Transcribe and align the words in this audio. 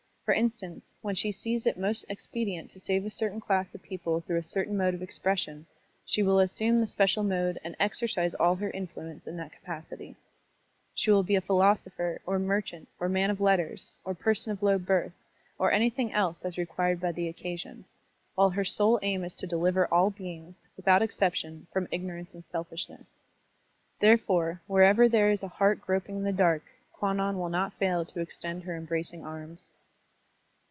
For 0.23 0.35
instance, 0.35 0.93
when 1.01 1.15
she 1.15 1.33
sees 1.33 1.65
it 1.67 1.77
most 1.77 2.05
expedient 2.07 2.69
to 2.71 2.79
save 2.79 3.05
a 3.05 3.09
certain 3.09 3.41
class 3.41 3.75
of 3.75 3.81
people 3.81 4.21
through 4.21 4.37
a 4.37 4.43
certain 4.43 4.77
mode 4.77 4.93
of 4.93 5.01
expres 5.01 5.41
sion, 5.41 5.65
she 6.05 6.23
will 6.23 6.37
asstmie 6.37 6.79
the 6.79 6.87
special 6.87 7.21
mode 7.23 7.59
and 7.65 7.75
exercise 7.81 8.33
all 8.35 8.55
her 8.55 8.69
influence 8.69 9.27
in 9.27 9.35
that 9.35 9.51
capacity. 9.51 10.15
She 10.95 11.11
will 11.11 11.23
be 11.23 11.35
a 11.35 11.41
philosopher, 11.41 12.21
or 12.25 12.39
merchant, 12.39 12.87
or 12.97 13.09
man 13.09 13.29
of 13.29 13.41
letters, 13.41 13.93
or 14.05 14.13
person 14.15 14.53
of 14.53 14.63
low 14.63 14.77
birth, 14.77 15.11
or 15.59 15.69
anything 15.73 16.13
else 16.13 16.37
Digitized 16.37 16.37
by 16.37 16.37
Google 16.37 16.37
1 16.37 16.37
68 16.39 16.39
SERMONS 16.39 16.39
OF 16.39 16.39
A 16.39 16.39
BUDDHIST 16.39 16.39
ABBOT 16.39 16.45
as 16.47 16.55
reqtiired 16.55 16.99
by 17.01 17.11
the 17.11 17.27
occasion, 17.27 17.85
while 18.35 18.49
her 18.51 18.63
sole 18.63 18.99
aim 19.01 19.23
is 19.25 19.35
to 19.35 19.47
deKver 19.47 19.87
all 19.91 20.09
beings, 20.11 20.67
without 20.77 21.01
exception, 21.01 21.67
from 21.73 21.89
ignorance 21.91 22.33
and 22.33 22.45
selfishness. 22.45 23.17
Therefore, 23.99 24.61
wherever 24.67 25.09
there 25.09 25.29
is 25.31 25.43
a 25.43 25.49
heart 25.59 25.81
groping 25.81 26.15
in 26.17 26.23
the 26.23 26.31
dark, 26.31 26.63
Kwannon 26.93 27.37
will 27.37 27.49
not 27.49 27.73
fail 27.73 28.05
to 28.05 28.21
extend 28.21 28.63
her 28.63 28.77
embracing 28.77 29.25
arms. 29.25 29.67